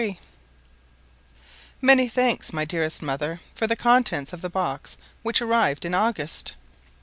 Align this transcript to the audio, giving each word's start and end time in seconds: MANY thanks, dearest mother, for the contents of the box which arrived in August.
MANY 1.79 2.09
thanks, 2.09 2.49
dearest 2.49 3.03
mother, 3.03 3.39
for 3.53 3.67
the 3.67 3.75
contents 3.75 4.33
of 4.33 4.41
the 4.41 4.49
box 4.49 4.97
which 5.21 5.43
arrived 5.43 5.85
in 5.85 5.93
August. 5.93 6.53